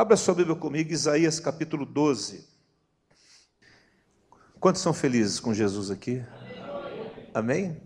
[0.00, 2.48] Abra sua Bíblia comigo, Isaías capítulo 12.
[4.58, 6.24] Quantos são felizes com Jesus aqui?
[7.34, 7.78] Amém?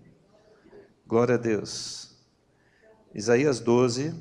[1.04, 2.16] Glória a Deus.
[3.12, 4.14] Isaías 12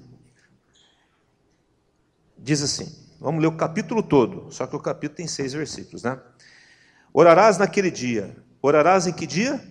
[2.36, 6.20] diz assim: vamos ler o capítulo todo, só que o capítulo tem seis versículos, né?
[7.14, 8.36] Orarás naquele dia.
[8.60, 9.64] Orarás em que dia?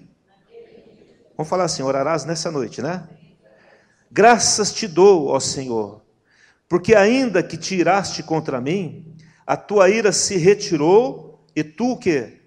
[1.36, 3.04] Vamos falar assim: orarás nessa noite, né?
[4.12, 6.01] Graças te dou, ó Senhor,
[6.72, 9.14] porque ainda que tiraste contra mim,
[9.46, 12.40] a tua ira se retirou e tu que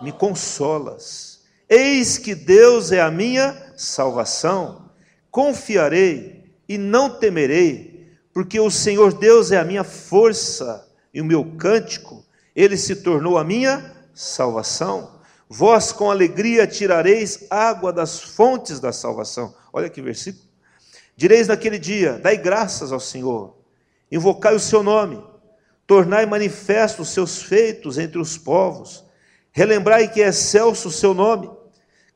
[0.00, 1.42] me consolas.
[1.68, 4.90] Eis que Deus é a minha salvação.
[5.30, 11.44] Confiarei e não temerei, porque o Senhor Deus é a minha força e o meu
[11.58, 12.24] cântico,
[12.56, 15.20] ele se tornou a minha salvação.
[15.50, 19.54] Vós com alegria tirareis água das fontes da salvação.
[19.70, 20.48] Olha que versículo.
[21.20, 23.59] Direis naquele dia: Dai graças ao Senhor,
[24.10, 25.22] invocai o seu nome,
[25.86, 29.04] tornai manifesto os seus feitos entre os povos,
[29.52, 31.50] relembrai que é excelso o seu nome,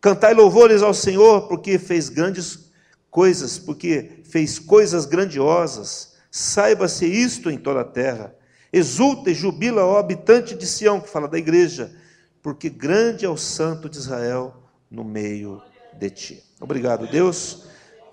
[0.00, 2.70] cantai louvores ao Senhor, porque fez grandes
[3.10, 6.14] coisas, porque fez coisas grandiosas.
[6.30, 8.34] Saiba-se isto em toda a terra.
[8.72, 11.94] Exulta e jubila, ó habitante de Sião, que fala da igreja,
[12.42, 14.54] porque grande é o santo de Israel
[14.90, 15.62] no meio
[15.96, 16.42] de ti.
[16.60, 17.64] Obrigado, Deus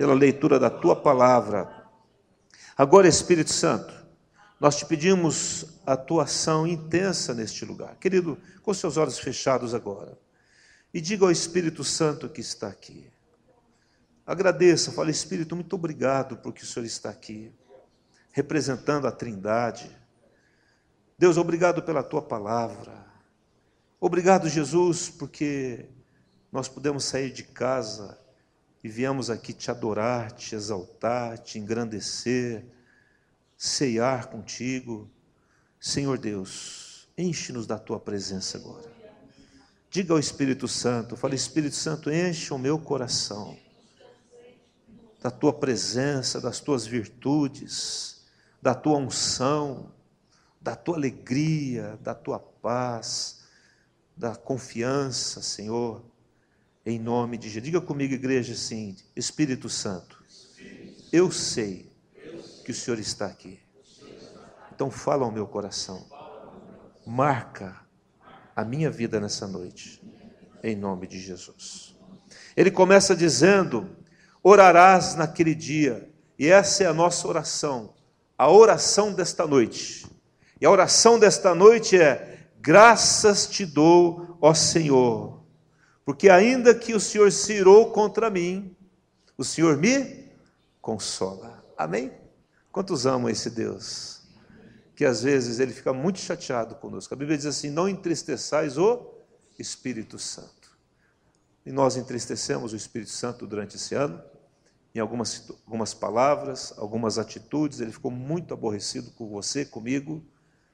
[0.02, 1.81] pela leitura da tua palavra.
[2.82, 3.94] Agora, Espírito Santo,
[4.60, 7.96] nós te pedimos a tua ação intensa neste lugar.
[7.98, 10.18] Querido, com seus olhos fechados agora,
[10.92, 13.08] e diga ao Espírito Santo que está aqui.
[14.26, 17.54] Agradeça, fale, Espírito, muito obrigado porque o Senhor está aqui,
[18.32, 19.96] representando a Trindade.
[21.20, 23.06] Deus, obrigado pela tua palavra.
[24.00, 25.86] Obrigado, Jesus, porque
[26.52, 28.18] nós podemos sair de casa
[28.84, 32.66] e viemos aqui te adorar, te exaltar, te engrandecer,
[33.56, 35.10] ceiar contigo.
[35.80, 38.90] Senhor Deus, enche-nos da tua presença agora.
[39.90, 43.58] Diga ao Espírito Santo, fale, Espírito Santo, enche o meu coração
[45.22, 48.26] da tua presença, das tuas virtudes,
[48.60, 49.92] da tua unção,
[50.60, 53.42] da tua alegria, da tua paz,
[54.18, 56.11] da confiança, Senhor
[56.86, 57.64] em nome de Jesus.
[57.64, 60.24] Diga comigo, igreja, assim: Espírito Santo,
[61.12, 61.92] eu sei
[62.66, 63.60] que o Senhor está aqui.
[64.74, 66.06] Então fala ao meu coração.
[67.06, 67.80] Marca
[68.56, 70.02] a minha vida nessa noite,
[70.64, 71.96] em nome de Jesus.
[72.56, 73.96] Ele começa dizendo:
[74.44, 77.94] Orarás naquele dia, e essa é a nossa oração,
[78.38, 80.08] a oração desta noite.
[80.60, 85.41] E a oração desta noite é: Graças te dou, ó Senhor
[86.12, 88.76] porque ainda que o Senhor se irou contra mim,
[89.38, 90.30] o Senhor me
[90.82, 91.64] consola.
[91.78, 92.12] Amém?
[92.70, 94.24] Quantos amam esse Deus?
[94.94, 97.14] Que às vezes ele fica muito chateado conosco.
[97.14, 99.10] A Bíblia diz assim: não entristeçais o
[99.58, 100.78] Espírito Santo.
[101.66, 104.22] E nós entristecemos o Espírito Santo durante esse ano,
[104.94, 107.80] em algumas, algumas palavras, algumas atitudes.
[107.80, 110.22] Ele ficou muito aborrecido com você, comigo,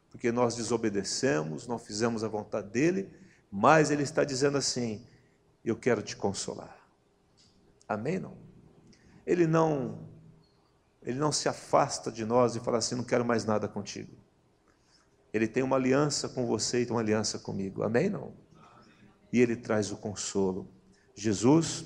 [0.09, 3.13] porque nós desobedecemos, não fizemos a vontade dele,
[3.51, 5.05] mas ele está dizendo assim:
[5.69, 6.77] eu quero te consolar.
[7.87, 8.19] Amém?
[8.19, 8.37] Não?
[9.25, 9.99] Ele não,
[11.03, 14.15] ele não se afasta de nós e fala assim: não quero mais nada contigo.
[15.33, 17.83] Ele tem uma aliança com você e tem uma aliança comigo.
[17.83, 18.09] Amém?
[18.09, 18.33] Não?
[19.31, 20.69] E ele traz o consolo.
[21.13, 21.85] Jesus,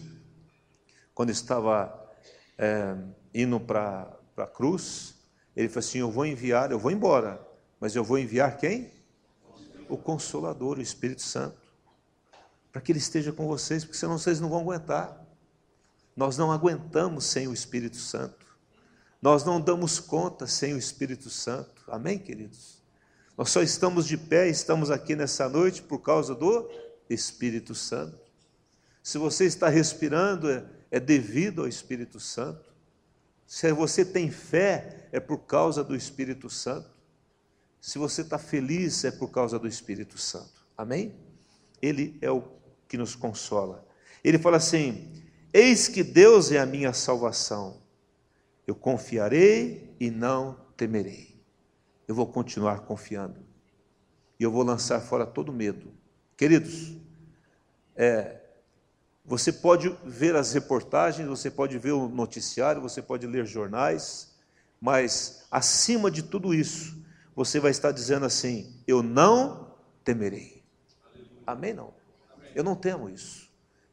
[1.13, 2.11] quando estava
[2.57, 2.95] é,
[3.33, 5.15] indo para a cruz,
[5.55, 7.41] ele falou assim: Eu vou enviar, eu vou embora,
[7.79, 8.91] mas eu vou enviar quem?
[9.89, 11.60] O Consolador, o Espírito Santo
[12.71, 15.19] para que Ele esteja com vocês, porque senão vocês não vão aguentar.
[16.15, 18.45] Nós não aguentamos sem o Espírito Santo.
[19.21, 21.83] Nós não damos conta sem o Espírito Santo.
[21.87, 22.81] Amém, queridos?
[23.37, 26.69] Nós só estamos de pé, estamos aqui nessa noite por causa do
[27.09, 28.19] Espírito Santo.
[29.03, 32.71] Se você está respirando, é, é devido ao Espírito Santo.
[33.45, 36.89] Se você tem fé, é por causa do Espírito Santo.
[37.79, 40.65] Se você está feliz, é por causa do Espírito Santo.
[40.77, 41.15] Amém?
[41.81, 42.60] Ele é o
[42.91, 43.87] que nos consola.
[44.21, 45.23] Ele fala assim:
[45.53, 47.81] Eis que Deus é a minha salvação.
[48.67, 51.41] Eu confiarei e não temerei.
[52.05, 53.39] Eu vou continuar confiando.
[54.37, 55.93] E eu vou lançar fora todo medo.
[56.35, 56.97] Queridos,
[57.95, 58.41] é,
[59.23, 64.35] você pode ver as reportagens, você pode ver o noticiário, você pode ler jornais,
[64.81, 67.01] mas acima de tudo isso,
[67.33, 70.61] você vai estar dizendo assim: Eu não temerei.
[71.47, 71.73] Amém?
[71.73, 72.00] Não.
[72.55, 73.49] Eu não temo isso.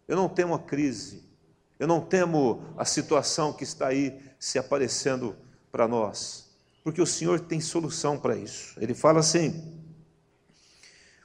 [0.06, 1.22] Eu não temo a crise.
[1.78, 5.36] Eu não temo a situação que está aí se aparecendo
[5.70, 6.46] para nós.
[6.82, 8.74] porque o Senhor tem solução para isso.
[8.80, 9.78] Ele fala assim: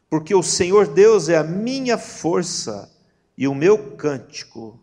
[0.10, 2.92] porque o Senhor Deus é a minha força
[3.38, 4.80] e o meu cântico,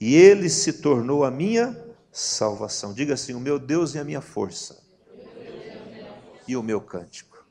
[0.00, 1.80] e ele se tornou a minha
[2.12, 2.92] salvação.
[2.92, 4.82] Diga assim: o meu Deus é a minha força
[6.46, 7.46] e o meu cântico.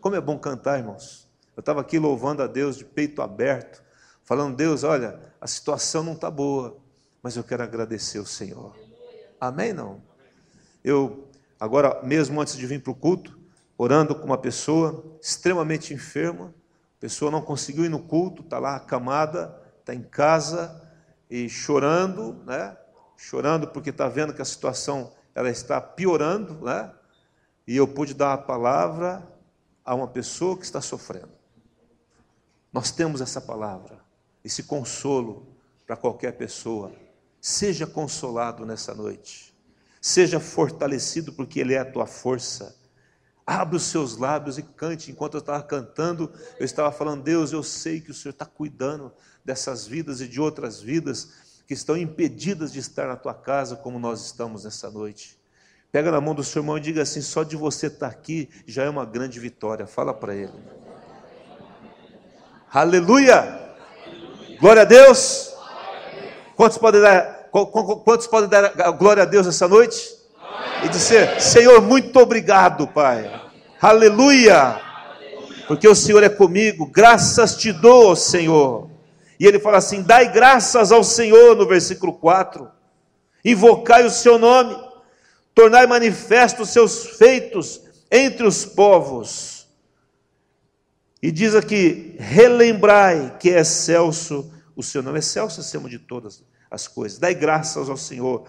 [0.00, 1.27] Como é bom cantar, irmãos.
[1.58, 3.82] Eu estava aqui louvando a Deus de peito aberto,
[4.22, 6.78] falando: Deus, olha, a situação não está boa,
[7.20, 8.76] mas eu quero agradecer o Senhor.
[9.40, 9.72] Amém?
[9.72, 10.00] Não?
[10.84, 11.28] Eu,
[11.58, 13.36] agora, mesmo antes de vir para o culto,
[13.76, 16.54] orando com uma pessoa extremamente enferma,
[16.96, 20.80] a pessoa não conseguiu ir no culto, está lá acamada, está em casa
[21.28, 22.76] e chorando, né?
[23.16, 26.92] Chorando porque está vendo que a situação ela está piorando, né?
[27.66, 29.28] E eu pude dar a palavra
[29.84, 31.37] a uma pessoa que está sofrendo.
[32.72, 33.98] Nós temos essa palavra,
[34.44, 35.46] esse consolo
[35.86, 36.92] para qualquer pessoa.
[37.40, 39.54] Seja consolado nessa noite.
[40.00, 42.76] Seja fortalecido porque ele é a tua força.
[43.46, 45.10] Abra os seus lábios e cante.
[45.10, 49.12] Enquanto eu estava cantando, eu estava falando: Deus, eu sei que o Senhor está cuidando
[49.44, 53.98] dessas vidas e de outras vidas que estão impedidas de estar na tua casa, como
[53.98, 55.38] nós estamos nessa noite.
[55.90, 58.84] Pega na mão do seu irmão e diga assim: só de você estar aqui já
[58.84, 59.86] é uma grande vitória.
[59.86, 60.87] Fala para ele.
[62.72, 63.58] Aleluia!
[64.60, 65.54] Glória a Deus!
[66.56, 70.18] Quantos podem dar, quantos podem dar glória a Deus essa noite?
[70.84, 73.30] e dizer: Senhor, muito obrigado, Pai.
[73.80, 74.80] Aleluia.
[75.66, 78.88] Porque o Senhor é comigo, graças te dou, Senhor.
[79.38, 82.68] E ele fala assim: dai graças ao Senhor, no versículo 4.
[83.44, 84.76] Invocai o seu nome,
[85.54, 87.80] tornai manifesto os seus feitos
[88.10, 89.57] entre os povos.
[91.22, 96.44] E diz aqui: relembrai que é excelso o seu nome, é excelso acima de todas
[96.70, 97.18] as coisas.
[97.18, 98.46] Dai graças ao Senhor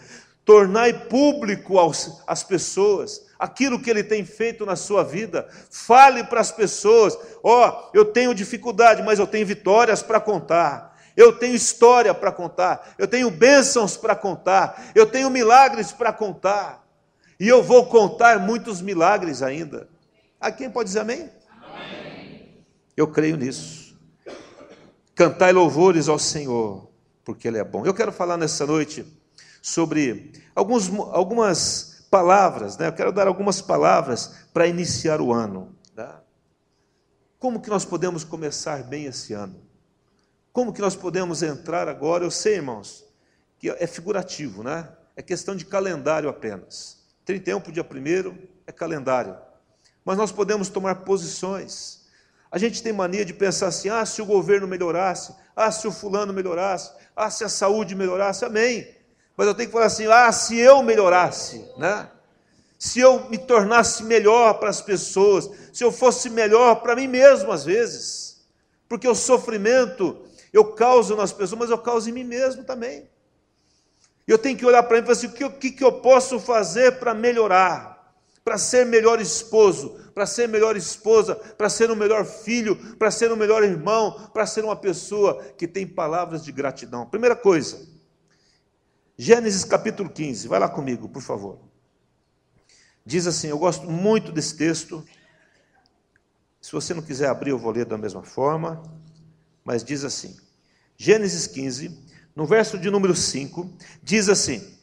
[0.50, 5.48] tornai público aos, às pessoas aquilo que ele tem feito na sua vida.
[5.69, 10.98] Fale para as pessoas: ó, oh, eu tenho dificuldade, mas eu tenho vitórias para contar.
[11.15, 16.88] Eu tenho história para contar, eu tenho bênçãos para contar, eu tenho milagres para contar,
[17.38, 19.89] e eu vou contar muitos milagres ainda.
[20.39, 21.30] A quem pode dizer amém?
[23.00, 23.98] Eu creio nisso.
[25.16, 26.92] Cantai louvores ao Senhor,
[27.24, 27.86] porque Ele é bom.
[27.86, 29.06] Eu quero falar nessa noite
[29.62, 32.90] sobre alguns, algumas palavras, né?
[32.90, 35.74] eu quero dar algumas palavras para iniciar o ano.
[35.96, 36.22] Tá?
[37.40, 39.56] Como que nós podemos começar bem esse ano?
[40.51, 42.25] Como que nós podemos entrar agora?
[42.25, 43.06] Eu sei, irmãos,
[43.57, 44.90] que é figurativo, né?
[45.16, 46.98] É questão de calendário apenas.
[47.24, 48.38] 31 para o dia 1
[48.68, 49.38] é calendário.
[50.04, 51.99] Mas nós podemos tomar posições.
[52.51, 55.92] A gente tem mania de pensar assim: ah, se o governo melhorasse, ah, se o
[55.92, 59.00] fulano melhorasse, ah, se a saúde melhorasse, amém
[59.40, 62.10] mas eu tenho que falar assim: ah, se eu melhorasse, né?
[62.78, 67.50] Se eu me tornasse melhor para as pessoas, se eu fosse melhor para mim mesmo
[67.50, 68.46] às vezes,
[68.90, 73.10] porque o sofrimento eu causo nas pessoas, mas eu causo em mim mesmo também.
[74.28, 77.00] Eu tenho que olhar para mim e falar assim: o que, que eu posso fazer
[77.00, 78.13] para melhorar,
[78.44, 83.32] para ser melhor esposo, para ser melhor esposa, para ser um melhor filho, para ser
[83.32, 87.06] um melhor irmão, para ser uma pessoa que tem palavras de gratidão.
[87.06, 87.88] Primeira coisa,
[89.18, 91.60] Gênesis capítulo 15, vai lá comigo, por favor.
[93.06, 95.04] Diz assim: eu gosto muito desse texto.
[96.62, 98.82] Se você não quiser abrir, eu vou ler da mesma forma.
[99.63, 100.38] Mas diz assim:
[100.98, 102.00] Gênesis 15,
[102.36, 103.70] no verso de número 5,
[104.01, 104.78] diz assim: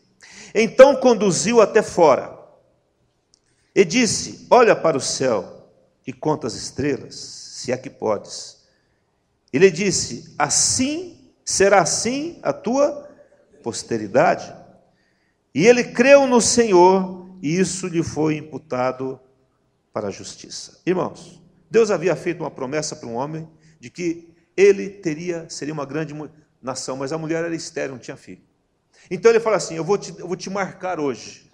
[0.54, 2.36] Então conduziu até fora
[3.76, 5.71] e disse: Olha para o céu
[6.06, 8.64] e conta as estrelas, se é que podes.
[9.52, 13.06] Ele disse: Assim será assim a tua
[13.62, 14.50] posteridade.
[15.54, 19.21] E ele creu no Senhor e isso lhe foi imputado
[19.92, 20.80] para a justiça.
[20.87, 23.47] Irmãos, Deus havia feito uma promessa para um homem
[23.78, 26.14] de que ele teria seria uma grande
[26.62, 28.40] nação, mas a mulher era estéril, não tinha filho.
[29.11, 31.45] Então ele fala assim: Eu vou te, eu vou te marcar hoje.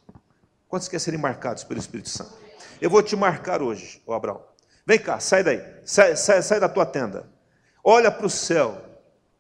[0.73, 2.33] Quantos querem serem marcados pelo Espírito Santo?
[2.81, 4.43] Eu vou te marcar hoje, ô Abraão.
[4.87, 7.29] Vem cá, sai daí, sai, sai, sai da tua tenda.
[7.85, 8.83] Olha para o céu,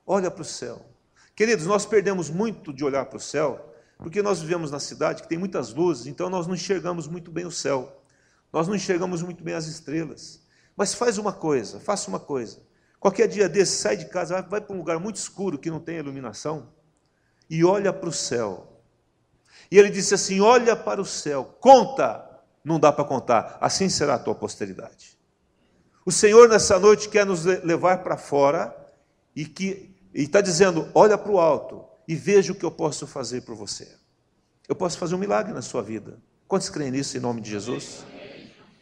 [0.06, 0.84] olha para o céu.
[1.34, 5.28] Queridos, nós perdemos muito de olhar para o céu, porque nós vivemos na cidade que
[5.30, 8.02] tem muitas luzes, então nós não enxergamos muito bem o céu.
[8.52, 10.42] Nós não enxergamos muito bem as estrelas.
[10.76, 12.58] Mas faz uma coisa, faça uma coisa.
[13.00, 15.80] Qualquer dia desse, sai de casa, vai, vai para um lugar muito escuro que não
[15.80, 16.68] tem iluminação
[17.48, 18.71] e olha para o céu.
[19.72, 22.28] E ele disse assim: Olha para o céu, conta.
[22.62, 25.18] Não dá para contar, assim será a tua posteridade.
[26.06, 28.76] O Senhor nessa noite quer nos levar para fora
[29.34, 33.40] e que está dizendo: olha para o alto e veja o que eu posso fazer
[33.40, 33.88] por você.
[34.68, 36.20] Eu posso fazer um milagre na sua vida.
[36.46, 38.04] Quantos creem nisso em nome de Jesus?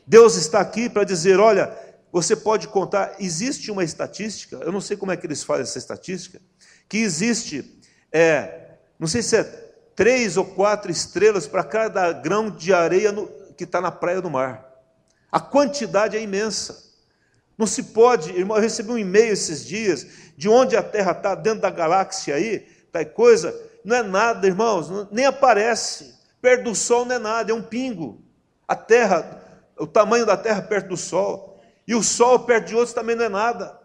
[0.06, 1.72] Deus está aqui para dizer: olha,
[2.12, 5.78] você pode contar, existe uma estatística, eu não sei como é que eles fazem essa
[5.78, 6.42] estatística,
[6.88, 7.80] que existe,
[8.12, 13.26] é, não sei se é três ou quatro estrelas para cada grão de areia no,
[13.56, 14.70] que está na praia do mar.
[15.30, 16.90] A quantidade é imensa.
[17.56, 20.06] Não se pode, irmão, eu recebi um e-mail esses dias
[20.36, 23.54] de onde a Terra está, dentro da galáxia aí, tá coisa,
[23.84, 26.14] não é nada, irmãos, nem aparece.
[26.40, 28.22] Perto do Sol não é nada, é um pingo.
[28.66, 29.42] A Terra,
[29.78, 33.24] o tamanho da Terra perto do Sol, e o Sol perto de outros também não
[33.24, 33.78] é nada.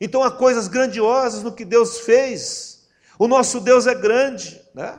[0.00, 2.88] Então há coisas grandiosas no que Deus fez.
[3.18, 4.98] O nosso Deus é grande, né?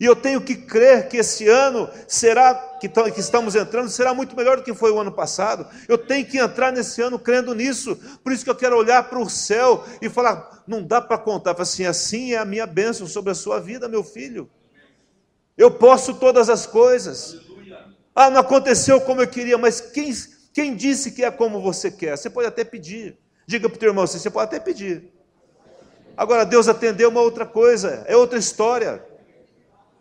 [0.00, 4.56] E eu tenho que crer que esse ano será, que, estamos entrando, será muito melhor
[4.56, 5.66] do que foi o ano passado.
[5.86, 7.94] Eu tenho que entrar nesse ano crendo nisso.
[8.24, 11.54] Por isso que eu quero olhar para o céu e falar: não dá para contar.
[11.60, 14.48] Assim, assim é a minha bênção sobre a sua vida, meu filho.
[15.54, 17.36] Eu posso todas as coisas.
[18.14, 20.14] Ah, não aconteceu como eu queria, mas quem,
[20.54, 22.16] quem disse que é como você quer?
[22.16, 23.18] Você pode até pedir.
[23.46, 25.12] Diga para o teu irmão assim: você pode até pedir.
[26.16, 29.09] Agora, Deus atendeu uma outra coisa, é outra história.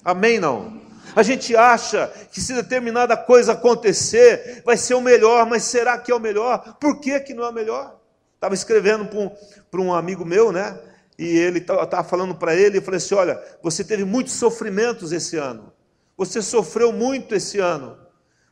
[0.04, 0.40] Amém?
[0.40, 0.80] Não?
[1.16, 6.12] A gente acha que se determinada coisa acontecer, vai ser o melhor, mas será que
[6.12, 6.78] é o melhor?
[6.80, 8.00] Por que, que não é o melhor?
[8.36, 9.32] Estava escrevendo para um,
[9.70, 10.80] para um amigo meu, né?
[11.18, 15.36] E ele estava falando para ele, eu falei assim: olha, você teve muitos sofrimentos esse
[15.36, 15.74] ano.
[16.16, 17.98] Você sofreu muito esse ano.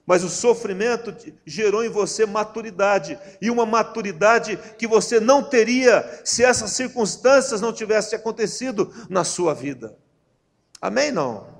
[0.06, 1.13] Mas o sofrimento
[1.46, 7.74] gerou em você maturidade, e uma maturidade que você não teria se essas circunstâncias não
[7.74, 9.98] tivessem acontecido na sua vida.
[10.81, 11.12] Amém?
[11.12, 11.57] Não?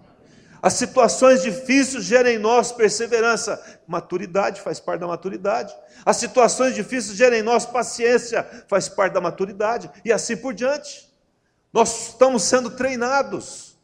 [0.62, 5.74] As situações difíceis geram em nós perseverança, maturidade faz parte da maturidade.
[6.06, 11.08] As situações difíceis geram em nós paciência, faz parte da maturidade, e assim por diante.
[11.72, 13.78] Nós estamos sendo treinados,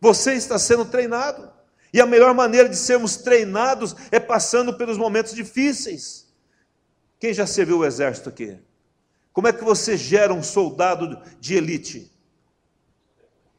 [0.00, 1.50] você está sendo treinado,
[1.92, 6.26] e a melhor maneira de sermos treinados é passando pelos momentos difíceis.
[7.18, 8.58] Quem já serviu o exército aqui?
[9.32, 12.10] Como é que você gera um soldado de elite?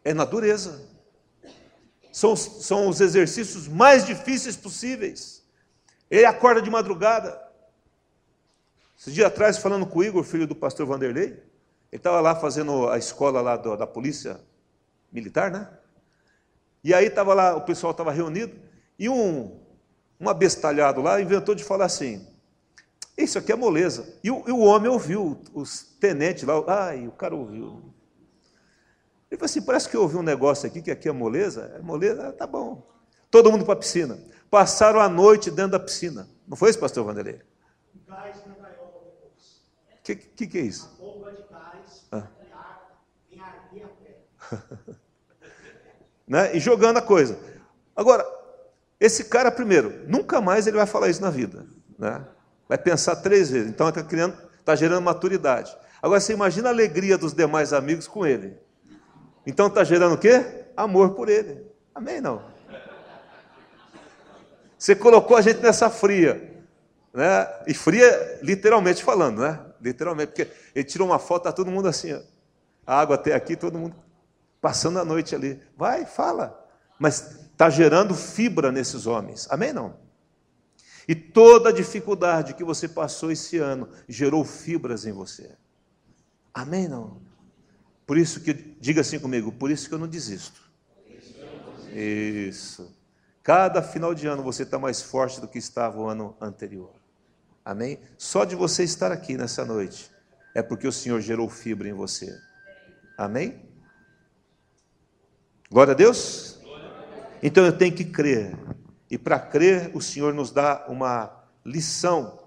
[0.04, 0.97] É na dureza
[2.18, 5.44] são, são os exercícios mais difíceis possíveis.
[6.10, 7.40] Ele acorda de madrugada.
[8.98, 11.44] Esse dia atrás, falando com o Igor, filho do pastor Vanderlei, ele
[11.92, 14.42] estava lá fazendo a escola lá do, da polícia
[15.12, 15.70] militar, né?
[16.84, 18.60] E aí estava lá, o pessoal estava reunido,
[18.98, 19.56] e um,
[20.20, 22.28] um abestalhado lá inventou de falar assim:
[23.16, 24.18] Isso aqui é moleza.
[24.24, 27.94] E o, e o homem ouviu, os tenentes lá, ai, o cara ouviu.
[29.30, 31.74] Ele falou assim: parece que eu ouvi um negócio aqui, que aqui é moleza.
[31.76, 32.30] É moleza?
[32.30, 32.88] Ah, tá bom.
[33.30, 34.18] Todo mundo para a piscina.
[34.50, 36.28] Passaram a noite dentro da piscina.
[36.48, 37.42] Não foi isso, pastor Vanderlei?
[38.08, 39.62] Gás na gaiola depois.
[40.00, 40.90] O que, que, que, é isso?
[40.96, 42.28] A bomba de gás ah.
[42.42, 43.90] em ar, em a
[46.26, 46.56] né?
[46.56, 47.38] E jogando a coisa.
[47.94, 48.26] Agora,
[49.00, 51.66] esse cara, primeiro, nunca mais ele vai falar isso na vida.
[52.00, 52.26] Né?
[52.70, 53.70] Vai pensar três vezes.
[53.70, 55.76] Então, está criando, está gerando maturidade.
[56.02, 58.58] Agora, você imagina a alegria dos demais amigos com ele.
[59.48, 60.66] Então está gerando o quê?
[60.76, 61.66] Amor por ele.
[61.96, 62.20] Amém?
[62.20, 62.44] Não.
[64.78, 66.54] Você colocou a gente nessa fria.
[67.14, 67.48] Né?
[67.66, 69.60] E fria, literalmente falando, né?
[69.82, 72.20] Literalmente, porque ele tirou uma foto, está todo mundo assim, ó.
[72.86, 73.96] a água até aqui, todo mundo
[74.60, 75.62] passando a noite ali.
[75.78, 76.68] Vai, fala.
[77.00, 79.48] Mas está gerando fibra nesses homens.
[79.50, 79.72] Amém?
[79.72, 79.96] Não?
[81.08, 85.56] E toda a dificuldade que você passou esse ano gerou fibras em você.
[86.54, 86.90] Amém?
[86.90, 87.22] Não?
[88.08, 90.62] Por isso que, diga assim comigo, por isso que eu não desisto.
[91.94, 92.96] Isso.
[93.44, 96.94] Cada final de ano você está mais forte do que estava o ano anterior.
[97.66, 98.00] Amém?
[98.18, 100.10] Só de você estar aqui nessa noite
[100.56, 102.34] é porque o Senhor gerou fibra em você.
[103.18, 103.62] Amém?
[105.70, 106.62] Glória a Deus?
[107.44, 108.58] Então eu tenho que crer.
[109.12, 112.40] E para crer, o Senhor nos dá uma lição,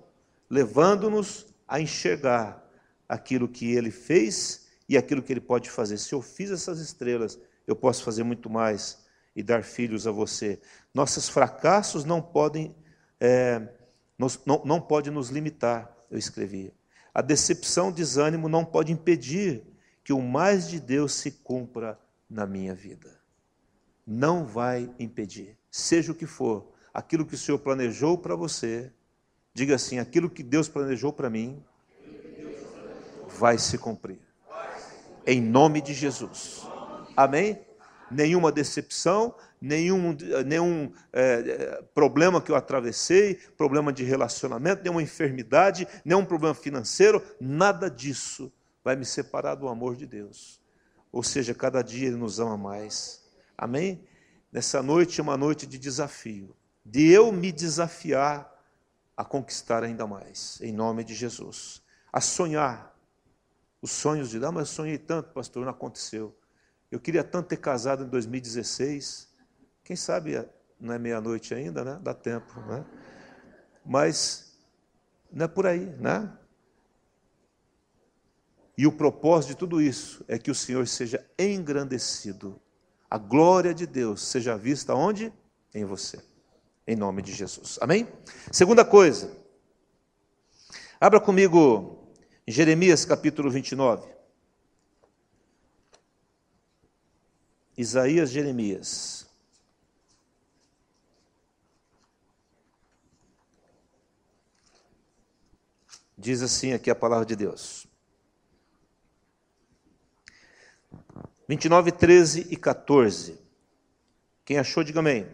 [0.49, 2.67] levando-nos a enxergar
[3.07, 5.97] aquilo que ele fez e aquilo que ele pode fazer.
[5.99, 9.07] Se eu fiz essas estrelas, eu posso fazer muito mais
[9.37, 10.61] e dar filhos a você.
[10.93, 12.75] Nossos fracassos não podem,
[13.21, 13.69] é,
[14.19, 16.75] nos, não, não pode nos limitar, eu escrevi.
[17.15, 19.63] A decepção, desânimo não pode impedir
[20.03, 21.97] que o mais de Deus se cumpra
[22.29, 23.17] na minha vida.
[24.05, 28.93] Não vai impedir, seja o que for, aquilo que o Senhor planejou para você,
[29.55, 31.63] diga assim: aquilo que Deus planejou para mim
[33.29, 34.30] vai se cumprir
[35.31, 36.67] em nome de Jesus.
[37.17, 37.65] Amém?
[38.11, 46.25] Nenhuma decepção, nenhum, nenhum é, problema que eu atravessei, problema de relacionamento, nenhuma enfermidade, nenhum
[46.25, 50.61] problema financeiro, nada disso vai me separar do amor de Deus.
[51.13, 53.23] Ou seja, cada dia Ele nos ama mais.
[53.57, 54.05] Amém?
[54.53, 56.57] Nessa noite é uma noite de desafio.
[56.85, 58.51] de eu me desafiar
[59.17, 61.83] a conquistar ainda mais, em nome de Jesus.
[62.13, 62.97] A sonhar
[63.83, 66.37] os sonhos de dar, mas eu sonhei tanto, pastor, não aconteceu.
[66.91, 69.29] Eu queria tanto ter casado em 2016.
[69.85, 70.45] Quem sabe
[70.79, 71.99] não é meia-noite ainda, né?
[72.03, 72.85] Dá tempo, né?
[73.85, 74.59] Mas
[75.33, 76.37] não é por aí, né?
[78.77, 82.61] E o propósito de tudo isso é que o Senhor seja engrandecido.
[83.09, 85.33] A glória de Deus seja vista onde?
[85.75, 86.19] Em você.
[86.87, 87.79] Em nome de Jesus.
[87.81, 88.09] Amém?
[88.51, 89.37] Segunda coisa.
[91.01, 92.00] Abra comigo
[92.51, 94.09] Jeremias capítulo 29.
[97.77, 99.27] Isaías, Jeremias.
[106.19, 107.87] Diz assim aqui a palavra de Deus.
[111.49, 113.39] 29, 13 e 14.
[114.45, 115.27] Quem achou, diga amém.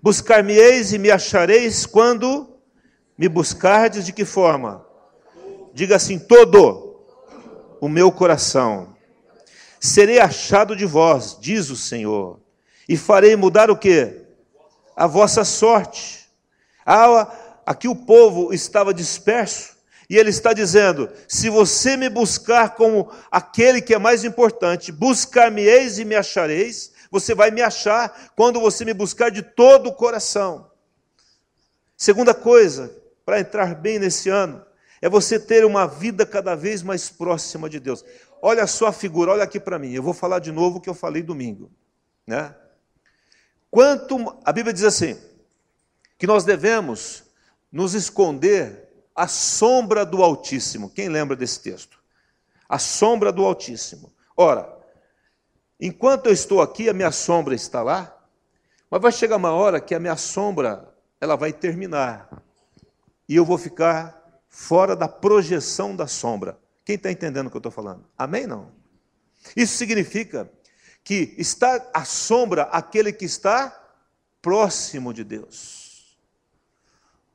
[0.00, 2.60] Buscar-me-eis e me achareis quando
[3.16, 4.87] me buscardes de que forma?
[5.72, 7.04] Diga assim: todo
[7.80, 8.96] o meu coração.
[9.80, 12.40] Serei achado de vós, diz o Senhor,
[12.88, 14.22] e farei mudar o que?
[14.96, 16.28] A vossa sorte.
[16.84, 17.30] Ah,
[17.64, 19.76] aqui o povo estava disperso,
[20.10, 25.98] e ele está dizendo: se você me buscar como aquele que é mais importante, buscar-me-eis
[25.98, 30.70] e me achareis, você vai me achar quando você me buscar de todo o coração.
[31.96, 32.94] Segunda coisa,
[33.24, 34.64] para entrar bem nesse ano,
[35.00, 38.04] é você ter uma vida cada vez mais próxima de Deus.
[38.42, 39.92] Olha só a figura, olha aqui para mim.
[39.92, 41.70] Eu vou falar de novo o que eu falei domingo,
[42.26, 42.54] né?
[43.70, 45.16] Quanto a Bíblia diz assim,
[46.16, 47.24] que nós devemos
[47.70, 50.90] nos esconder a sombra do Altíssimo.
[50.90, 51.98] Quem lembra desse texto?
[52.68, 54.12] A sombra do Altíssimo.
[54.36, 54.72] Ora,
[55.80, 58.16] enquanto eu estou aqui, a minha sombra está lá,
[58.90, 60.88] mas vai chegar uma hora que a minha sombra
[61.20, 62.42] ela vai terminar
[63.28, 64.17] e eu vou ficar
[64.48, 66.58] fora da projeção da sombra.
[66.84, 68.04] Quem está entendendo o que eu estou falando?
[68.16, 68.46] Amém?
[68.46, 68.72] Não?
[69.56, 70.50] Isso significa
[71.04, 73.74] que está a sombra aquele que está
[74.42, 76.18] próximo de Deus.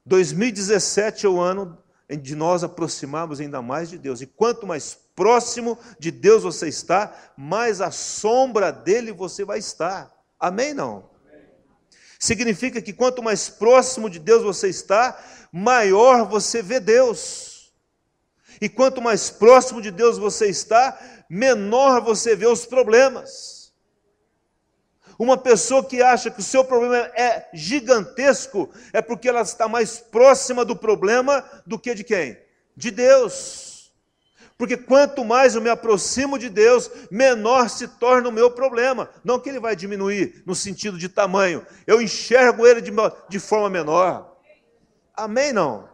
[0.05, 1.77] 2017 é o ano
[2.09, 4.21] de nós aproximarmos ainda mais de Deus.
[4.21, 10.11] E quanto mais próximo de Deus você está, mais a sombra dele você vai estar.
[10.39, 10.73] Amém?
[10.73, 11.09] Não?
[12.23, 17.73] Significa que quanto mais próximo de Deus você está, maior você vê Deus.
[18.61, 20.97] E quanto mais próximo de Deus você está,
[21.29, 23.73] menor você vê os problemas.
[25.19, 29.99] Uma pessoa que acha que o seu problema é gigantesco é porque ela está mais
[29.99, 32.37] próxima do problema do que de quem?
[32.73, 33.72] De Deus.
[34.57, 39.09] Porque quanto mais eu me aproximo de Deus, menor se torna o meu problema.
[39.23, 42.91] Não que ele vai diminuir no sentido de tamanho, eu enxergo ele de,
[43.29, 44.37] de forma menor.
[45.15, 45.51] Amém?
[45.51, 45.89] Não?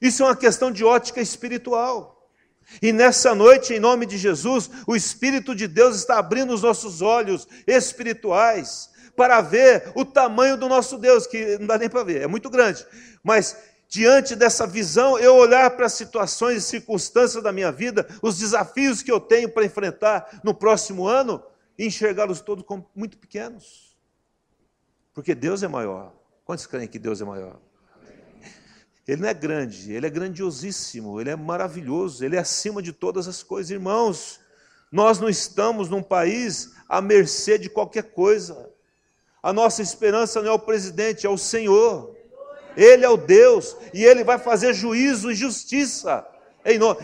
[0.00, 2.28] Isso é uma questão de ótica espiritual.
[2.80, 7.02] E nessa noite, em nome de Jesus, o Espírito de Deus está abrindo os nossos
[7.02, 12.22] olhos espirituais para ver o tamanho do nosso Deus, que não dá nem para ver,
[12.22, 12.86] é muito grande.
[13.22, 13.56] Mas
[13.90, 19.02] diante dessa visão, eu olhar para as situações e circunstâncias da minha vida, os desafios
[19.02, 21.42] que eu tenho para enfrentar no próximo ano,
[21.76, 23.96] e enxergá-los todos como muito pequenos.
[25.12, 26.12] Porque Deus é maior.
[26.44, 27.58] Quantos creem que Deus é maior?
[29.08, 33.26] Ele não é grande, ele é grandiosíssimo, ele é maravilhoso, ele é acima de todas
[33.26, 33.72] as coisas.
[33.72, 34.38] Irmãos,
[34.92, 38.70] nós não estamos num país à mercê de qualquer coisa.
[39.42, 42.19] A nossa esperança não é o presidente, é o Senhor.
[42.80, 46.26] Ele é o Deus e ele vai fazer juízo e justiça.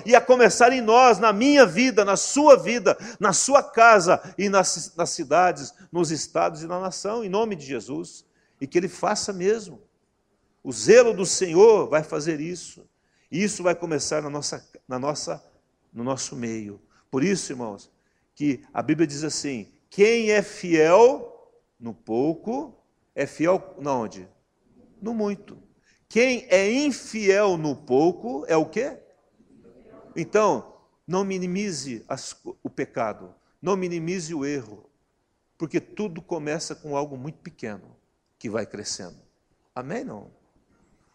[0.07, 4.49] E a começar em nós, na minha vida, na sua vida, na sua casa e
[4.49, 8.25] nas, nas cidades, nos estados e na nação, em nome de Jesus.
[8.59, 9.83] E que ele faça mesmo.
[10.65, 12.89] O zelo do Senhor vai fazer isso.
[13.31, 15.45] E isso vai começar na nossa, na nossa,
[15.93, 16.81] no nosso meio.
[17.11, 17.91] Por isso, irmãos,
[18.35, 22.75] que a Bíblia diz assim: quem é fiel no pouco,
[23.15, 24.27] é fiel na onde?
[25.03, 25.66] No muito.
[26.09, 28.99] Quem é infiel no pouco é o quê?
[30.15, 34.89] Então, não minimize as, o pecado, não minimize o erro,
[35.59, 37.97] porque tudo começa com algo muito pequeno
[38.39, 39.19] que vai crescendo.
[39.75, 40.05] Amém?
[40.05, 40.31] Não?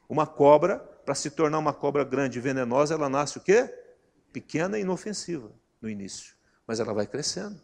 [0.08, 3.74] Uma cobra, para se tornar uma cobra grande e venenosa, ela nasce o quê?
[4.32, 5.52] Pequena e inofensiva
[5.82, 6.36] no início,
[6.68, 7.62] mas ela vai crescendo.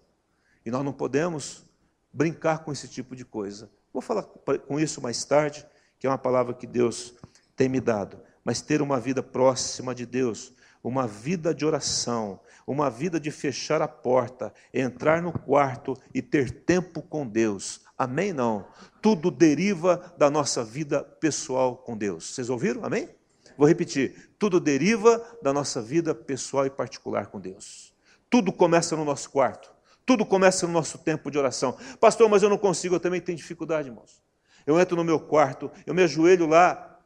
[0.65, 1.65] E nós não podemos
[2.11, 3.69] brincar com esse tipo de coisa.
[3.93, 5.65] Vou falar com isso mais tarde,
[5.99, 7.15] que é uma palavra que Deus
[7.55, 8.19] tem me dado.
[8.43, 13.81] Mas ter uma vida próxima de Deus, uma vida de oração, uma vida de fechar
[13.81, 18.31] a porta, entrar no quarto e ter tempo com Deus, Amém?
[18.31, 18.67] Não.
[19.01, 22.35] Tudo deriva da nossa vida pessoal com Deus.
[22.35, 22.85] Vocês ouviram?
[22.85, 23.09] Amém?
[23.57, 24.29] Vou repetir.
[24.37, 27.91] Tudo deriva da nossa vida pessoal e particular com Deus.
[28.29, 29.73] Tudo começa no nosso quarto.
[30.05, 31.75] Tudo começa no nosso tempo de oração.
[31.99, 34.21] Pastor, mas eu não consigo, eu também tenho dificuldade, irmãos.
[34.67, 36.99] Eu entro no meu quarto, eu me ajoelho lá,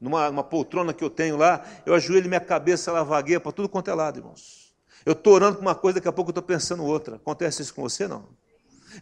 [0.00, 3.90] numa poltrona que eu tenho lá, eu ajoelho minha cabeça, ela vagueia para tudo quanto
[3.90, 4.74] é lado, irmãos.
[5.04, 7.16] Eu estou orando por uma coisa, daqui a pouco eu estou pensando outra.
[7.16, 8.26] Acontece isso com você, não?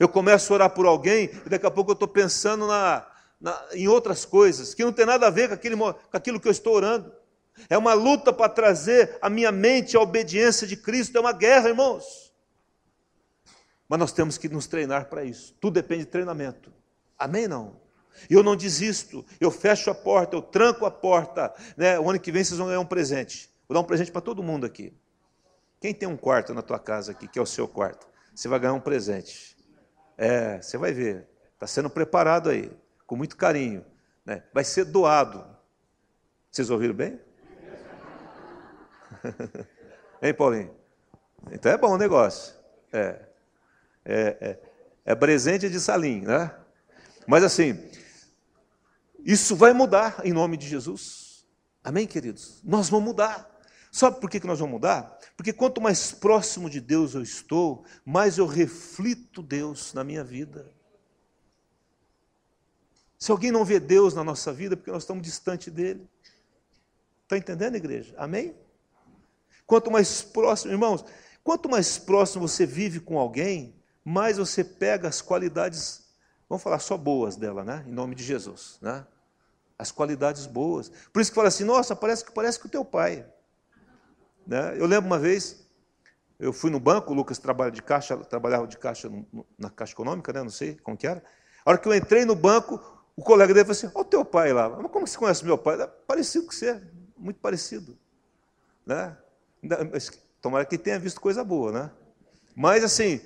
[0.01, 3.07] Eu começo a orar por alguém e daqui a pouco eu estou pensando na,
[3.40, 6.49] na, em outras coisas que não tem nada a ver com, aquele, com aquilo que
[6.49, 7.12] eu estou orando.
[7.70, 11.68] É uma luta para trazer a minha mente à obediência de Cristo, é uma guerra,
[11.68, 12.33] irmãos.
[13.88, 15.55] Mas nós temos que nos treinar para isso.
[15.61, 16.72] Tudo depende de treinamento.
[17.19, 17.49] Amém?
[17.49, 17.81] Não?
[18.31, 21.55] Eu não desisto, eu fecho a porta, eu tranco a porta.
[21.77, 21.99] Né?
[21.99, 23.51] O ano que vem vocês vão ganhar um presente.
[23.69, 24.93] Vou dar um presente para todo mundo aqui.
[25.81, 28.59] Quem tem um quarto na tua casa aqui, que é o seu quarto, você vai
[28.59, 29.57] ganhar um presente.
[30.17, 31.29] É, você vai ver.
[31.55, 32.71] Está sendo preparado aí,
[33.07, 33.85] com muito carinho.
[34.25, 34.43] Né?
[34.53, 35.45] Vai ser doado.
[36.51, 37.21] Vocês ouviram bem?
[40.23, 40.75] hein, Paulinho?
[41.51, 42.55] Então é bom o negócio.
[42.93, 43.21] É.
[44.05, 44.59] É, é,
[45.05, 46.55] é presente de salim, né?
[47.27, 47.79] Mas assim,
[49.25, 51.47] isso vai mudar em nome de Jesus.
[51.83, 52.61] Amém, queridos?
[52.65, 53.51] Nós vamos mudar.
[53.91, 55.19] Sabe por que nós vamos mudar?
[55.37, 60.71] Porque quanto mais próximo de Deus eu estou, mais eu reflito Deus na minha vida.
[63.19, 66.09] Se alguém não vê Deus na nossa vida, é porque nós estamos distante dele.
[67.23, 68.15] Está entendendo, igreja?
[68.19, 68.55] Amém?
[69.67, 71.05] Quanto mais próximo, irmãos,
[71.43, 76.06] quanto mais próximo você vive com alguém, mais você pega as qualidades,
[76.49, 77.85] vamos falar só boas dela, né?
[77.87, 79.07] Em nome de Jesus, né?
[79.79, 80.91] As qualidades boas.
[81.13, 83.27] Por isso que fala assim, nossa, parece que parece que o teu pai.
[84.47, 84.75] Né?
[84.79, 85.67] Eu lembro uma vez,
[86.39, 89.11] eu fui no banco, o Lucas trabalha de caixa, trabalhava de caixa
[89.59, 90.43] na Caixa Econômica, né?
[90.43, 91.23] não sei como que era.
[91.65, 92.81] A hora que eu entrei no banco,
[93.17, 94.69] o colega dele falou assim, olha o teu pai lá.
[94.69, 95.81] Mas como você conhece meu pai?
[95.81, 96.81] É parecido com você,
[97.17, 97.99] muito parecido.
[98.87, 99.17] Né?
[100.41, 101.91] Tomara que tenha visto coisa boa, né?
[102.55, 103.21] Mas assim,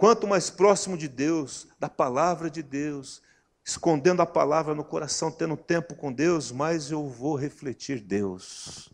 [0.00, 3.20] quanto mais próximo de Deus, da palavra de Deus,
[3.62, 8.90] escondendo a palavra no coração, tendo tempo com Deus, mais eu vou refletir Deus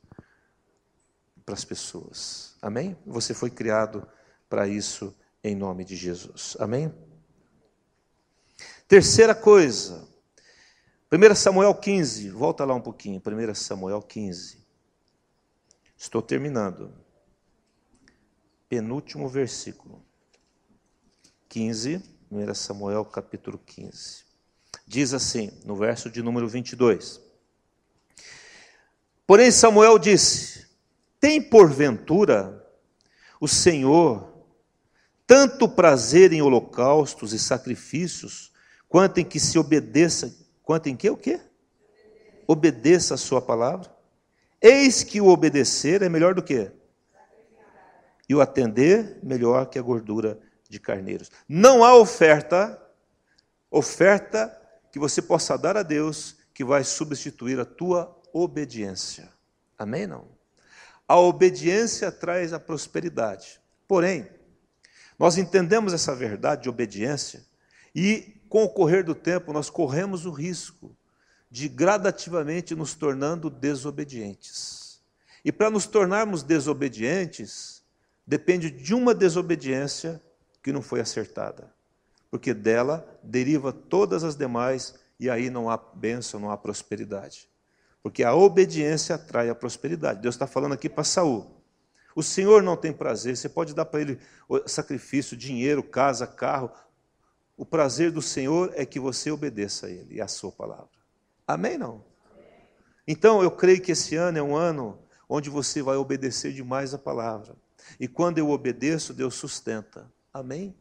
[1.45, 2.57] para as pessoas.
[2.61, 2.97] Amém?
[3.07, 4.05] Você foi criado
[4.49, 5.15] para isso
[5.45, 6.57] em nome de Jesus.
[6.59, 6.93] Amém?
[8.89, 10.09] Terceira coisa,
[11.13, 14.59] 1 Samuel 15, volta lá um pouquinho, 1 Samuel 15.
[15.97, 16.93] Estou terminando.
[18.69, 20.06] Penúltimo versículo.
[21.57, 24.27] 15, 1 Samuel capítulo 15.
[24.87, 27.19] Diz assim, no verso de número 22.
[29.27, 30.67] Porém Samuel disse:
[31.19, 32.63] tem porventura
[33.41, 34.45] o Senhor
[35.27, 38.53] tanto prazer em holocaustos e sacrifícios,
[38.87, 41.41] quanto em que se obedeça, quanto em que o quê?
[42.47, 43.91] Obedeça a sua palavra.
[44.61, 46.71] Eis que o obedecer é melhor do que?
[48.29, 51.31] E o atender melhor que a gordura de carneiros.
[51.49, 52.81] Não há oferta,
[53.71, 59.31] oferta que você possa dar a Deus que vai substituir a tua obediência.
[59.79, 60.07] Amém?
[60.07, 60.27] Não?
[61.07, 63.61] A obediência traz a prosperidade.
[63.87, 64.29] Porém,
[65.19, 67.45] nós entendemos essa verdade de obediência
[67.95, 70.97] e, com o correr do tempo, nós corremos o risco
[71.51, 75.01] de gradativamente nos tornando desobedientes.
[75.45, 77.83] E para nos tornarmos desobedientes,
[78.27, 80.21] depende de uma desobediência
[80.67, 81.73] que não foi acertada,
[82.29, 87.49] porque dela deriva todas as demais e aí não há bênção, não há prosperidade.
[88.03, 90.21] Porque a obediência atrai a prosperidade.
[90.21, 91.63] Deus está falando aqui para Saul.
[92.17, 94.19] O Senhor não tem prazer, você pode dar para ele
[94.67, 96.73] sacrifício, dinheiro, casa, carro.
[97.57, 100.89] O prazer do Senhor é que você obedeça a Ele e a sua palavra.
[101.47, 101.79] Amém?
[101.79, 102.05] Não?
[103.07, 104.99] Então eu creio que esse ano é um ano
[105.29, 107.55] onde você vai obedecer demais a palavra.
[108.01, 110.11] E quando eu obedeço, Deus sustenta.
[110.39, 110.77] Amém?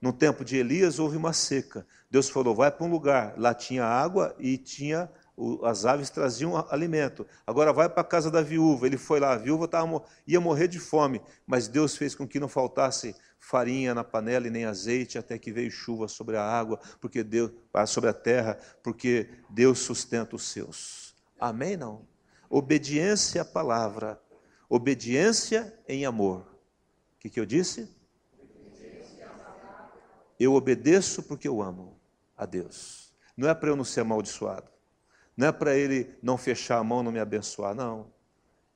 [0.00, 1.86] No tempo de Elias houve uma seca.
[2.10, 3.34] Deus falou: vai para um lugar.
[3.38, 5.10] Lá tinha água e tinha
[5.64, 7.26] as aves traziam alimento.
[7.46, 8.86] Agora vai para a casa da viúva.
[8.86, 12.38] Ele foi lá, a viúva tava, ia morrer de fome, mas Deus fez com que
[12.38, 16.78] não faltasse farinha na panela e nem azeite, até que veio chuva sobre a água,
[17.00, 21.14] porque Deus, ah, sobre a terra, porque Deus sustenta os seus.
[21.40, 21.76] Amém?
[21.76, 22.06] Não?
[22.48, 24.20] Obediência à palavra,
[24.68, 26.40] obediência em amor.
[27.16, 28.01] O que, que eu disse?
[30.42, 31.96] Eu obedeço porque eu amo
[32.36, 33.12] a Deus.
[33.36, 34.68] Não é para eu não ser amaldiçoado.
[35.36, 38.12] Não é para ele não fechar a mão, não me abençoar, não.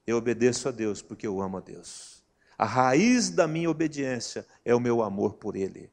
[0.07, 2.23] Eu obedeço a Deus porque eu amo a Deus.
[2.57, 5.91] A raiz da minha obediência é o meu amor por Ele.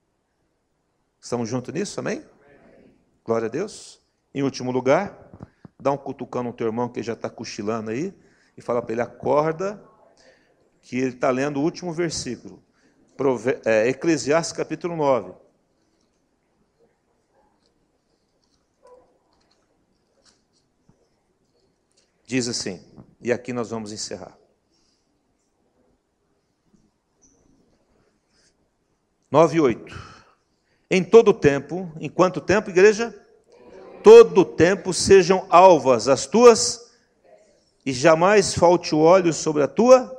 [1.19, 2.23] Estamos juntos nisso, amém?
[3.25, 3.99] Glória a Deus.
[4.31, 5.27] Em último lugar,
[5.79, 8.13] dá um cutucão no teu irmão que já está cochilando aí
[8.55, 9.83] e fala para ele: acorda,
[10.83, 12.63] que ele está lendo o último versículo.
[13.65, 15.41] É, Eclesiastes capítulo 9.
[22.33, 22.81] Diz assim,
[23.21, 24.35] e aqui nós vamos encerrar.
[29.29, 30.25] 9 e 8.
[30.89, 33.13] Em todo tempo, em quanto tempo, igreja?
[34.01, 36.91] Todo tempo sejam alvas as tuas,
[37.85, 40.11] e jamais falte o óleo sobre a tua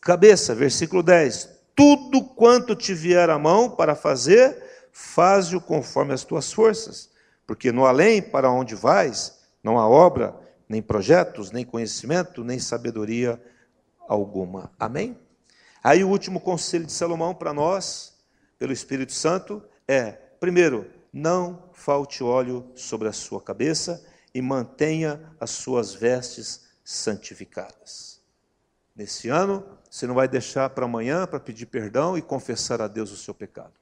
[0.00, 0.54] cabeça.
[0.54, 1.48] Versículo 10.
[1.74, 4.62] Tudo quanto te vier a mão para fazer,
[4.92, 7.10] faze-o conforme as tuas forças,
[7.44, 13.40] porque no além para onde vais, não há obra, nem projetos, nem conhecimento, nem sabedoria
[14.08, 14.70] alguma.
[14.78, 15.18] Amém?
[15.82, 18.16] Aí o último conselho de Salomão para nós,
[18.58, 25.50] pelo Espírito Santo, é: primeiro, não falte óleo sobre a sua cabeça e mantenha as
[25.50, 28.20] suas vestes santificadas.
[28.94, 33.12] Nesse ano, você não vai deixar para amanhã para pedir perdão e confessar a Deus
[33.12, 33.72] o seu pecado.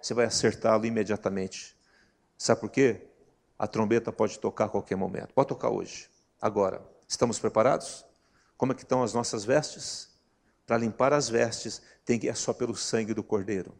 [0.00, 1.76] Você vai acertá-lo imediatamente.
[2.36, 3.06] Sabe por quê?
[3.62, 5.32] A trombeta pode tocar a qualquer momento.
[5.32, 6.84] Pode tocar hoje, agora.
[7.06, 8.04] Estamos preparados?
[8.56, 10.18] Como é que estão as nossas vestes?
[10.66, 13.72] Para limpar as vestes, tem que é só pelo sangue do Cordeiro.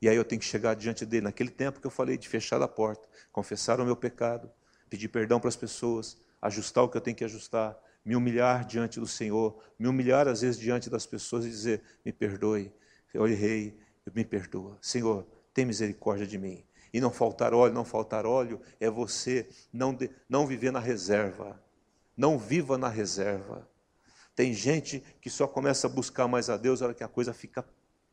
[0.00, 2.62] E aí eu tenho que chegar diante dele, naquele tempo que eu falei de fechar
[2.62, 4.50] a porta, confessar o meu pecado,
[4.88, 8.98] pedir perdão para as pessoas, ajustar o que eu tenho que ajustar, me humilhar diante
[8.98, 12.72] do Senhor, me humilhar às vezes diante das pessoas e dizer: me perdoe,
[13.12, 13.78] eu errei,
[14.14, 14.78] me perdoa.
[14.80, 16.64] Senhor, tem misericórdia de mim.
[16.96, 21.62] E não faltar óleo, não faltar óleo é você não, de, não viver na reserva.
[22.16, 23.68] Não viva na reserva.
[24.34, 27.34] Tem gente que só começa a buscar mais a Deus na hora que a coisa
[27.34, 27.62] fica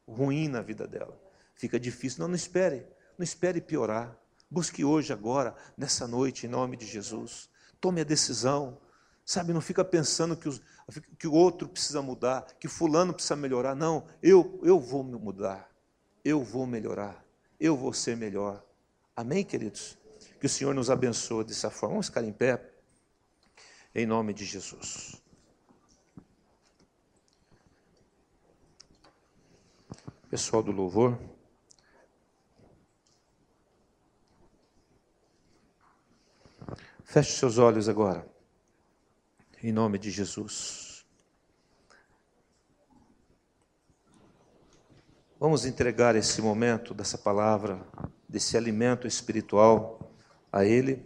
[0.06, 1.18] ruim na vida dela.
[1.56, 2.20] Fica difícil.
[2.20, 2.86] Não, não espere.
[3.18, 4.20] Não espere piorar.
[4.52, 7.50] Busque hoje, agora, nessa noite, em nome de Jesus.
[7.80, 8.78] Tome a decisão.
[9.24, 10.62] Sabe, não fica pensando que, os,
[11.18, 13.76] que o outro precisa mudar, que fulano precisa melhorar.
[13.78, 15.72] Não, eu, eu vou mudar.
[16.22, 17.26] Eu vou melhorar.
[17.58, 18.62] Eu vou ser melhor.
[19.16, 19.96] Amém, queridos?
[20.40, 21.94] Que o Senhor nos abençoe dessa forma.
[21.94, 22.74] Vamos ficar em pé,
[23.94, 25.22] em nome de Jesus.
[30.32, 31.20] Pessoal do louvor.
[37.04, 38.28] Feche seus olhos agora,
[39.62, 41.06] em nome de Jesus.
[45.40, 47.86] Vamos entregar esse momento dessa palavra
[48.34, 50.12] desse alimento espiritual
[50.52, 51.06] a Ele.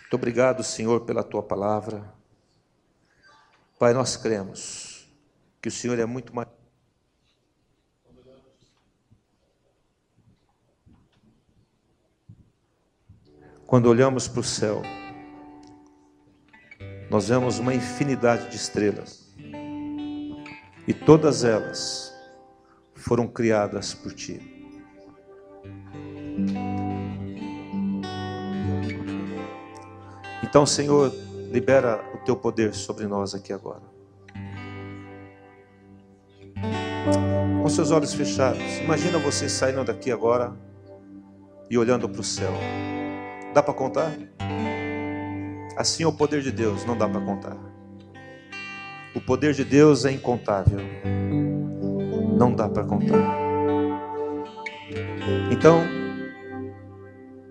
[0.00, 2.12] Muito obrigado, Senhor, pela tua palavra.
[3.78, 5.08] Pai, nós cremos
[5.62, 6.48] que o Senhor é muito mais.
[13.64, 14.82] Quando olhamos para o céu,
[17.08, 19.32] nós vemos uma infinidade de estrelas,
[20.88, 22.12] e todas elas
[22.96, 24.59] foram criadas por Ti.
[30.50, 31.14] Então, Senhor,
[31.52, 33.82] libera o teu poder sobre nós aqui agora.
[37.62, 40.52] Com seus olhos fechados, imagina você saindo daqui agora
[41.70, 42.52] e olhando para o céu.
[43.54, 44.12] Dá para contar?
[45.76, 47.56] Assim é o poder de Deus, não dá para contar.
[49.14, 50.80] O poder de Deus é incontável.
[52.36, 53.38] Não dá para contar.
[55.52, 55.80] Então,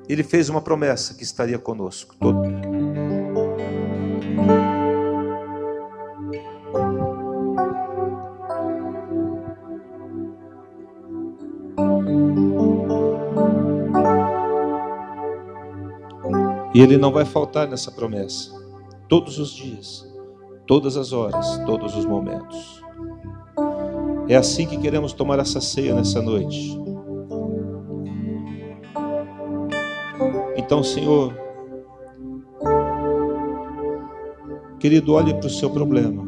[0.10, 2.16] ele fez uma promessa que estaria conosco.
[2.20, 2.42] Todo,
[16.80, 18.58] E Ele não vai faltar nessa promessa.
[19.10, 20.10] Todos os dias,
[20.66, 22.82] todas as horas, todos os momentos.
[24.30, 26.80] É assim que queremos tomar essa ceia nessa noite.
[30.56, 31.34] Então, Senhor,
[34.80, 36.26] querido, olhe para o seu problema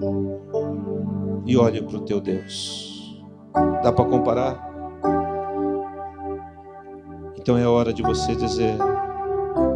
[1.46, 3.24] e olhe para o teu Deus.
[3.82, 4.70] Dá para comparar?
[7.38, 8.76] Então é hora de você dizer: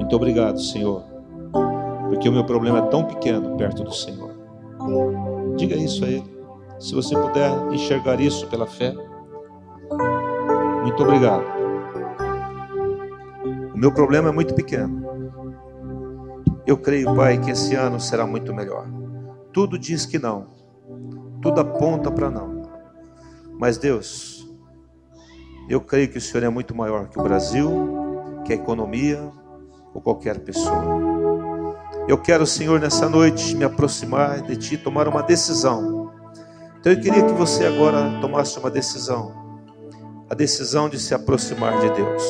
[0.05, 1.03] muito obrigado, Senhor,
[2.07, 4.35] porque o meu problema é tão pequeno perto do Senhor.
[5.55, 6.37] Diga isso a Ele.
[6.79, 8.93] Se você puder enxergar isso pela fé,
[10.83, 11.43] muito obrigado.
[13.73, 15.03] O meu problema é muito pequeno.
[16.67, 18.87] Eu creio, Pai, que esse ano será muito melhor.
[19.51, 20.45] Tudo diz que não,
[21.41, 22.61] tudo aponta para não.
[23.59, 24.47] Mas Deus,
[25.67, 27.71] Eu creio que o Senhor é muito maior que o Brasil,
[28.45, 29.31] que a economia
[29.95, 30.83] ou qualquer pessoa.
[32.07, 36.11] Eu quero, Senhor, nessa noite me aproximar de Ti, tomar uma decisão.
[36.77, 39.33] Então eu queria que você agora tomasse uma decisão.
[40.29, 42.23] A decisão de se aproximar de Deus.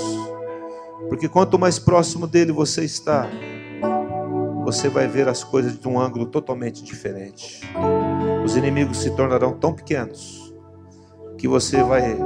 [1.10, 3.28] Porque quanto mais próximo dele você está,
[4.64, 7.62] você vai ver as coisas de um ângulo totalmente diferente.
[8.46, 10.54] Os inimigos se tornarão tão pequenos
[11.38, 12.18] que você vai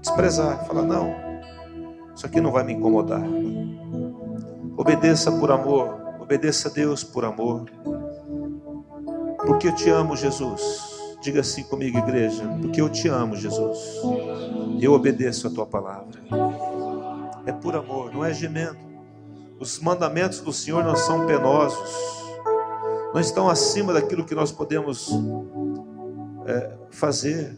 [0.00, 1.14] desprezar, falar: não,
[2.14, 3.22] isso aqui não vai me incomodar.
[4.82, 7.70] Obedeça por amor, obedeça a Deus por amor,
[9.46, 11.20] porque eu te amo, Jesus.
[11.22, 13.78] Diga assim comigo, igreja, porque eu te amo, Jesus.
[14.80, 16.20] Eu obedeço a tua palavra.
[17.46, 18.76] É por amor, não é gemendo.
[19.60, 21.94] Os mandamentos do Senhor não são penosos,
[23.14, 25.08] não estão acima daquilo que nós podemos
[26.44, 27.56] é, fazer.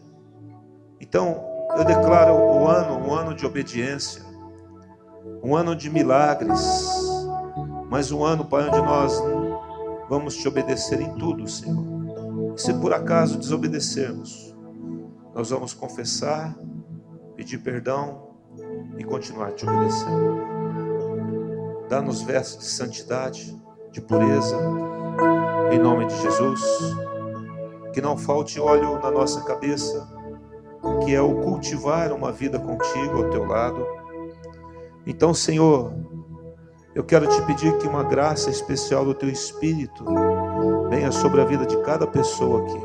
[1.01, 1.43] Então,
[1.75, 4.23] eu declaro o ano, um ano de obediência,
[5.43, 6.94] um ano de milagres,
[7.89, 9.21] mas um ano, Pai, onde nós
[10.09, 11.83] vamos te obedecer em tudo, Senhor.
[12.55, 14.55] Se por acaso desobedecermos,
[15.33, 16.57] nós vamos confessar,
[17.35, 18.29] pedir perdão
[18.97, 20.55] e continuar te obedecendo.
[21.89, 24.57] Dá-nos vestes de santidade, de pureza,
[25.71, 26.61] em nome de Jesus.
[27.93, 30.07] Que não falte óleo na nossa cabeça,
[31.03, 33.85] que é o cultivar uma vida contigo ao teu lado.
[35.05, 35.93] Então, Senhor,
[36.95, 40.03] eu quero te pedir que uma graça especial do teu Espírito
[40.89, 42.81] venha sobre a vida de cada pessoa aqui.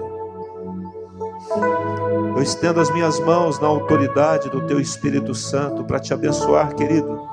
[2.36, 7.30] Eu estendo as minhas mãos na autoridade do teu Espírito Santo para te abençoar, querido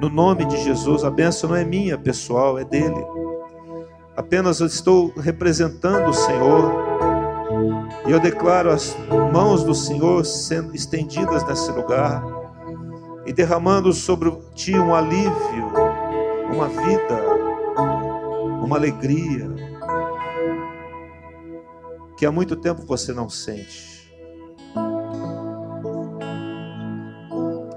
[0.00, 3.06] no nome de Jesus, a bênção não é minha, pessoal, é dele.
[4.16, 6.72] Apenas eu estou representando o Senhor.
[8.06, 8.96] E eu declaro as
[9.30, 12.24] mãos do Senhor sendo estendidas nesse lugar
[13.26, 15.70] e derramando sobre ti um alívio,
[16.52, 17.22] uma vida,
[18.62, 19.48] uma alegria
[22.16, 24.12] que há muito tempo você não sente.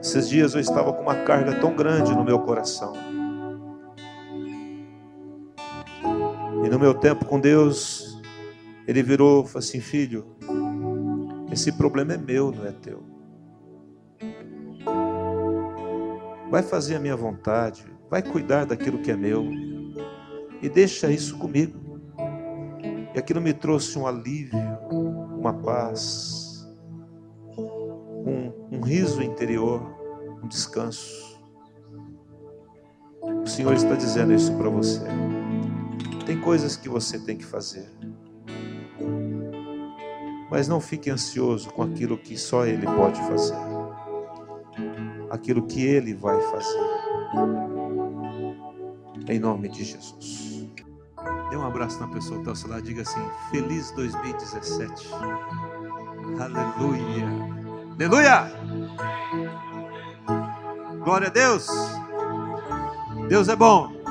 [0.02, 2.94] Esses dias eu estava com uma carga tão grande no meu coração.
[6.64, 8.22] E no meu tempo com Deus,
[8.88, 10.36] Ele virou e falou assim: Filho,
[11.52, 13.04] esse problema é meu, não é teu.
[16.50, 19.44] Vai fazer a minha vontade, vai cuidar daquilo que é meu,
[20.62, 22.00] e deixa isso comigo.
[23.16, 24.60] E aquilo me trouxe um alívio,
[25.36, 26.44] uma paz
[28.72, 29.82] um riso interior,
[30.44, 31.42] um descanso.
[33.44, 35.02] O Senhor está dizendo isso para você.
[36.28, 37.90] Tem coisas que você tem que fazer.
[40.52, 43.58] Mas não fique ansioso com aquilo que só Ele pode fazer.
[45.32, 47.73] Aquilo que Ele vai fazer.
[49.28, 50.68] Em nome de Jesus.
[51.50, 52.82] Dê um abraço na pessoa está ao seu lado.
[52.82, 55.10] Diga assim: Feliz 2017.
[56.40, 57.28] Aleluia.
[57.96, 58.52] Aleluia!
[61.04, 61.68] Glória a Deus.
[63.30, 64.03] Deus é bom.